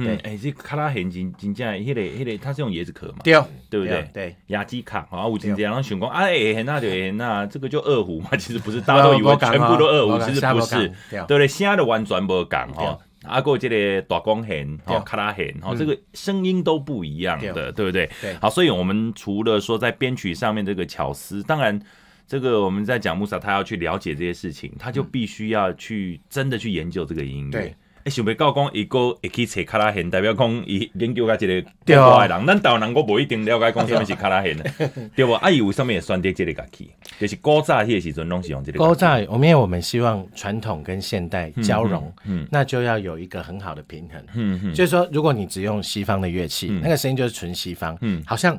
[0.03, 3.19] 对，哎，这卡拉很真真正，迄个迄个，他是用椰子壳嘛？
[3.23, 3.33] 对，
[3.69, 4.09] 对不对？
[4.13, 11.47] 对，亚基卡啊，我今天让选工啊，哎，那就那这个就二胡嘛，其实不是，大家都以为全部都二胡，其实不是，对不对？
[11.47, 12.97] 现在的完全不讲哈。
[13.27, 18.09] 阿过这个大光弦，哦，卡拉弦，哦，这个声音都不一样的，对不对？
[18.21, 21.79] 对，好，所以我们除了说在编曲上面这个巧思，当然，
[22.27, 27.51] 这个我们在讲穆萨，他要去了解这些事情，他就必须要去真的去研究这个音乐。
[27.51, 27.75] 对。
[28.05, 34.71] 诶，想袂到讲一个会去找卡拉弦，代表讲伊研究个一个国外的人，咱台湾人我无一定了解讲什么是卡拉弦的，
[35.15, 35.33] 对无？
[35.33, 36.91] 啊，伊为什么会选择这个乐器？
[37.19, 38.77] 就是古早迄个时阵拢是用这个。
[38.77, 48.55] 古早，我们因为我们希望传统跟现代交融，嗯，那就要有一个很好的平衡，嗯嗯，就是说，如果你只用西方的乐器，那个声音就是纯西方，嗯，好像。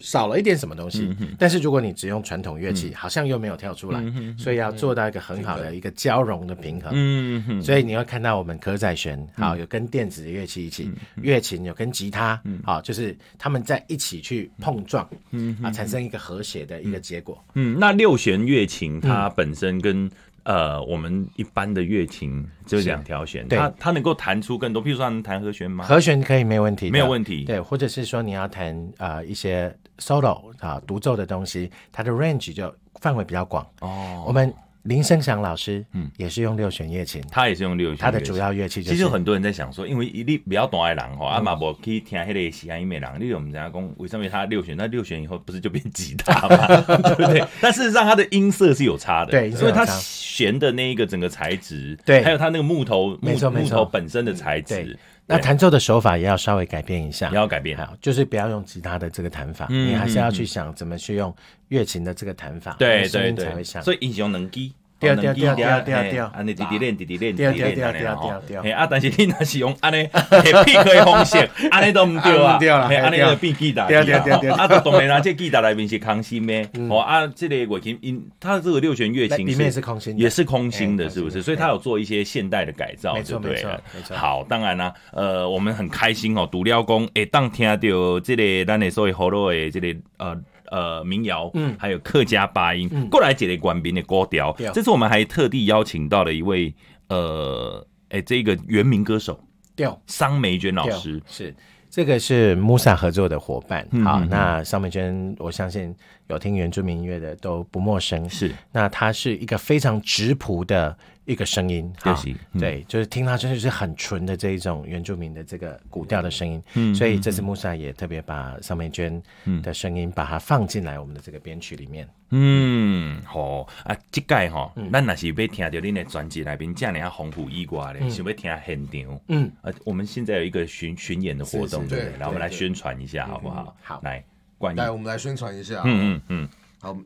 [0.00, 6.92] 少了一点什么东西，嗯、但是如果你只用传统乐器，嗯、好像又没有跳出来，嗯、所以要做到一个很好的一个交融的平衡。
[6.94, 17.42] 嗯所以你会看到我们可仔弦，好、嗯、有跟电子的乐器一起，乐、嗯、琴有跟吉他，嗯、好就是他们在一起去碰撞，嗯啊产生一个和谐的一个结果。
[17.54, 20.10] 嗯，那六弦乐琴它本身跟、嗯
[20.44, 25.84] 呃，我们一般的乐琴只有两条弦，它它能够弹出更多，譬如说能弹和弦吗？
[25.84, 27.44] 和弦可以没有问题，没有问题。
[27.44, 33.66] 对，或者是说你要弹呃一些 solo 啊独奏的东西，它的 range 就范围比较广。
[33.80, 34.52] 哦，我们。
[34.84, 38.82] 林生祥老师，嗯，也是用六弦乐器，他也是用六弦，他的主要乐器。
[38.82, 44.74] 其实很多人在想说，因为你比较懂爱人吼，阿嘛无去听迄个西洋音乐人，你我们人家讲为什么他六弦？
[44.78, 46.66] 那六弦以后不是就变吉他吗？
[46.86, 47.44] 对不对？
[47.60, 54.98] 但事实上，它的音色是有差的，对，因为它弦的那一个整个材质，对，还有它那个木头，没错，木头本身的材质。
[55.28, 61.32] 那弹奏的手法也要稍微改变一下，也要改变，好，就是不要用吉他的这个弹法，你还是要去想怎么去用
[61.68, 63.82] 乐琴的这个弹法，对对对，才会像。
[63.82, 64.72] 所以英雄能机。
[65.00, 68.62] 掉掉掉掉掉掉，安尼滴滴练滴滴练，掉掉掉掉掉掉。
[68.62, 70.08] 嘿啊，但是你若是用安尼
[70.42, 73.86] 铁皮可以方式， 安尼都唔对啊，嘿，安尼就变吉他。
[73.86, 74.54] 掉掉掉掉。
[74.56, 81.42] 啊，当然啦，这吉他里面是空心的，哦啊，这个乐器因它这个六弦乐器里面是空心，也是空心的，是不是？
[81.42, 83.52] 所以它有做一些现代的改造，对不对？
[83.52, 84.16] 没错没错。
[84.16, 90.36] 好，当然啦，呃，我们很开心哦，独料工诶，当听到这个咱的所谓好多的这个呃。
[90.70, 94.54] 呃，民谣，嗯，还有客家八音，嗯、过来解类官兵的歌调。
[94.58, 96.74] 嗯、这次我们还特地邀请到了一位，
[97.08, 99.38] 呃，哎，这个原名歌手，
[99.76, 101.54] 调桑梅娟老师，是。
[101.90, 103.88] 这个是 Musa 合作的伙伴。
[103.92, 105.94] 嗯、好，那桑梅娟，我相信
[106.28, 108.28] 有听原住民音乐的都不陌生。
[108.30, 110.96] 是，那他是一个非常直朴的。
[111.28, 112.14] 一个声音，对，
[112.54, 119.22] 嗯、对，就是听它真的是很纯的这一种原住民的这个古调的声音，嗯，所以这次 Musa 也特别把尚美娟
[119.62, 123.68] 的声音把它放进来我们的这个编曲里面，嗯，好。
[123.84, 132.16] 啊，这届哈，咱若是要听到恁的专辑里边这样丰富以外的，想要听现场，嗯，啊，我们现在有一个巡巡演的活动，对不对？
[132.16, 133.76] 来，我们来宣传一下，好不好？
[133.82, 134.24] 好，来，
[134.60, 136.48] 来，我们来宣传一下，嗯嗯嗯，
[136.80, 136.96] 好，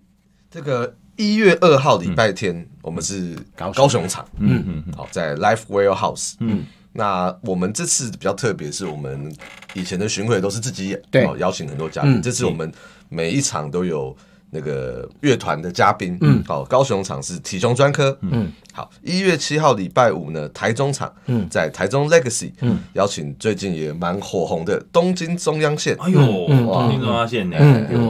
[0.51, 0.95] 这个。
[1.17, 4.09] 一月二号礼拜天，我们是高雄。
[4.09, 9.31] 场，嗯嗯，好，在 Life Warehouse，嗯，那我们这次比较特别，是我们
[9.75, 12.73] 以前的巡回都是自己演，对，邀请很多嘉宾，这次我们
[13.11, 14.17] 每一场都有。
[14.55, 27.57] 那个乐团的嘉宾，嗯，好，高雄场是体熊专科，嗯，好，一月七号礼拜五呢，台中场，嗯，在台中 Legacy，嗯，邀请最近也蛮火红的东京中央线，哎呦，东京中央线，呢，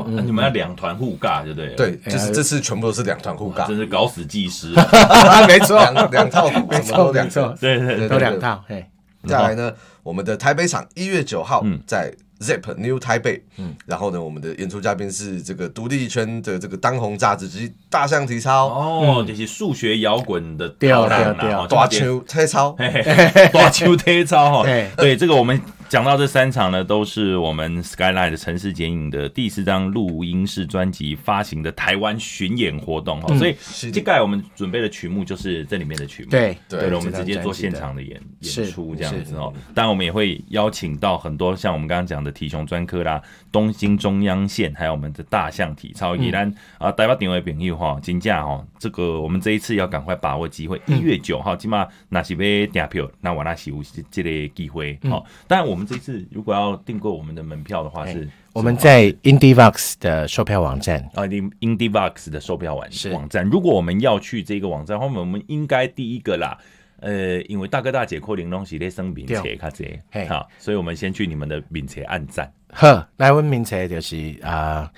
[0.09, 1.76] 那你们要两团互尬，对不对？
[1.76, 4.74] 对，就是这次全部都是两团互尬，真是搞死技师，
[5.47, 8.84] 没错，两 两套，没错，两套，对对，都两套，嘿，
[9.28, 9.72] 再来呢，
[10.03, 12.12] 我们的台北场一月九号在。
[12.43, 18.66] Zip New Taipei，嗯，然后呢，我们的演出嘉宾是这个独立圈的这个当红炸子鸡大象体操。
[18.66, 22.76] 哦，这是数学摇滚的吊篮啊，抓球体操，
[23.53, 24.64] 抓球体操哈，
[24.97, 25.61] 对，这个我们。
[25.93, 33.55] 讲到这三场呢，都是我们 Skyline 的城市剪影的第四张录音室专辑发行的台湾巡演活动哈，嗯、所以
[33.90, 36.57] 这盖我们准备的曲目就是这里面的曲目，对。
[36.66, 39.53] 对，对了我们直接做现场的演的演出这样子哦。
[39.74, 43.20] 当然我们也会邀请到很多像我们刚刚讲的体熊专科啦、
[43.53, 53.76] 东京中央线，还有我们的大象体操，依然、嗯、啊，台北定位朋友哈，金价哈，这个我们这一次要赶快把握机会，一、嗯、月九号起码那是要订票，那我那是有
[54.11, 55.82] 这个机会好，但我们。
[55.87, 63.45] 这次如果要订购我们的门票的话，是我们在 IndieVox 的售票网站啊，IndieVox 的售票网网站。
[63.45, 66.57] 如果我们要去这个网站，后面我们应该第一个啦，
[67.01, 72.53] 呃，因为大哥大姐可能东西咧生名册卡这，好，所以我们先去你们的名册按赞。
[72.68, 74.91] 呵，来问名册就是啊。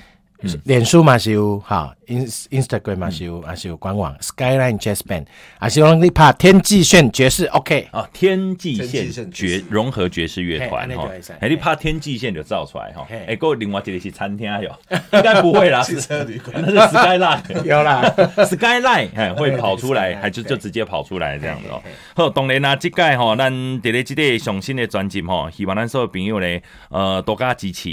[0.64, 5.24] 脸书嘛是有哈，Instagram 嘛是有，还是有官网 Skyline Jazz Band，
[5.58, 11.08] 还是用你拍天际线爵士 OK 哦，天际线爵融合爵士乐团哈，
[11.40, 16.60] 哎你拍天际线就造出来哈，哎，过另外一个是餐厅哟， 应该不会啦，汽车旅馆。
[16.60, 18.02] 那是 Skyline 有啦，
[18.38, 21.80] Skyline 哎会跑出来，还就就直接跑出来这样子哦。
[22.14, 27.88] 好，当然啦，这届哈，咱在咧这个上新的专辑哈，希望咱所有朋友咧，呃，多加支持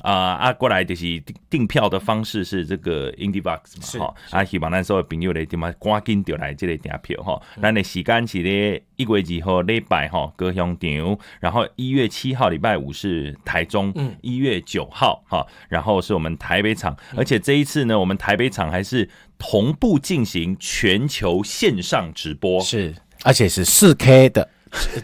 [0.00, 1.82] 啊啊，过来就是订票。
[1.92, 3.12] 的方式是这个
[3.52, 3.60] 嘛，
[3.98, 7.40] 哈是，啊，希望咱所有朋友来点嘛，赶紧就来这里订票哈。
[7.60, 22.94] 咱的时间是咧一月二号礼拜哈，高雄场，然后一月七号礼拜五是台中，嗯，一月九号哈，然后是我们台北场，而且这一次呢，我们台北场还是同步进行全球线上直播，是，
[23.24, 24.48] 而且是四 K 的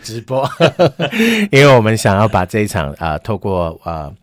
[0.03, 0.49] 直播，
[1.53, 3.93] 因为我们想要把这一场啊、呃，透过啊。
[3.93, 4.15] 呃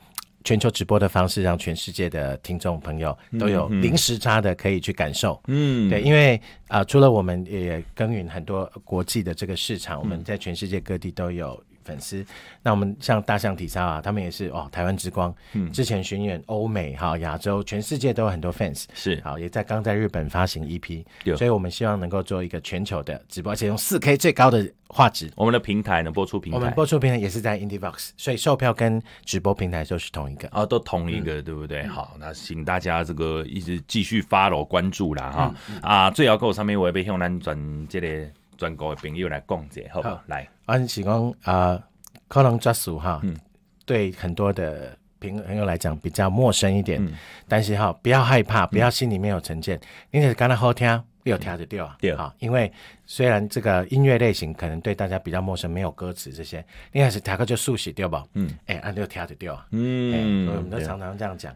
[0.46, 5.42] 全球直播的方式，让全世界的听众朋友都有零时差的可以去感受。
[5.48, 6.38] 嗯，对，因为
[6.68, 11.62] 啊、呃，除了我们也耕耘很多国际的这个市场，我们在全世界各地都有。
[11.86, 12.26] 粉丝，
[12.64, 15.34] 那我们像大象体操啊，他们也是哦，台湾之光。
[15.54, 18.86] 嗯，之前巡演欧美哈、亚洲，全世界都有很多 fans。
[18.94, 21.06] 是，好，也在刚在日本发行 EP。
[21.24, 25.32] 对，所以我们希望能够做一个全球的直播，而且用四 K 最高的画质。
[25.36, 30.48] 我们的平台呢，播出平台，我们播出平台也是在 IndieVox，所以售票跟直播平台都是同一个。
[30.52, 31.86] 哦，都同一个，嗯、对不对？
[31.86, 35.56] 好，那请大家这个一直继续 follow 关注啦哈。
[35.70, 38.28] 嗯嗯、啊，最后跟我上面我也被向南转这个
[38.58, 40.24] 专国的朋友来讲解，好，好。
[40.28, 41.82] 来，安喜光啊。
[42.28, 43.38] 可能抓数哈，嗯、
[43.86, 47.14] 对很多的朋朋友来讲比较陌生一点，嗯、
[47.48, 49.80] 但是哈，不要害怕，不要心里面有成见，
[50.10, 52.12] 因为刚才好听，有听就对啊，对。
[52.14, 52.70] 啊，因为
[53.06, 58.26] 虽然这个音乐类型可能对大家比较陌生，没有歌词这些，你还是听个就熟悉对吧？
[58.34, 61.56] 嗯，哎，按就听就对啊，嗯，我们都常常这样讲，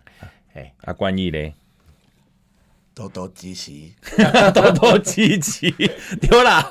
[0.54, 1.52] 哎，啊，关于嘞。
[3.00, 3.72] 多多支持，
[4.54, 5.72] 多多支持，
[6.20, 6.62] 对啦。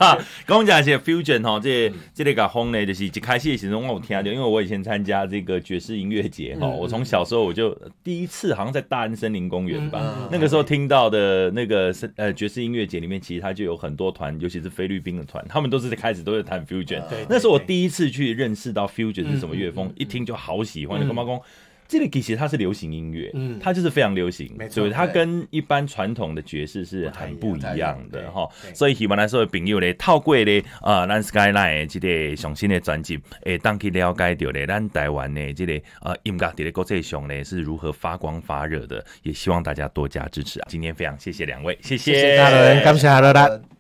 [0.46, 7.74] 讲讲些 fusion 哈，这这个个风呢，就是一开始的时候我有听到，因为我以前参加这个爵士音乐节哈，我从小时候我就
[8.04, 17.02] 第一次好像在大安森林公园吧，那个时候听到的那个呃爵士音乐节里面，其实它就有很多团，尤其是菲律宾的团，他们都是开始都是弹 fusion。
[17.26, 21.00] 那是我第一次去认识到 fusion 是什么乐风，一听就好喜欢。
[21.00, 21.40] 你干嘛讲？
[21.88, 28.46] 这个其实它是流行音乐，嗯，它就是非常流行，没错，所以它跟一般传统的爵士是很不一样的哈。
[28.74, 40.66] 所以希望来说朋友咧，透过咧啊，咱 Skyline 这个上新的专辑，诶，当去了解到咧，咱台湾的这个呃音乐在国际上呢是如何发光发热的，也希望大家多加支持啊。
[40.68, 43.77] 今天非常谢谢两位，谢谢，大伦，感谢哈罗达。